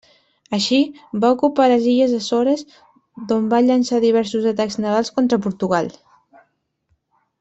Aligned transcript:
Així, 0.57 0.77
va 1.25 1.29
ocupar 1.35 1.67
les 1.73 1.85
illes 1.91 2.15
Açores 2.19 2.63
d'on 3.33 3.45
va 3.53 3.61
llançar 3.67 4.01
diversos 4.07 4.49
atacs 4.53 4.79
navals 4.87 5.13
contra 5.19 5.41
Portugal. 5.49 5.93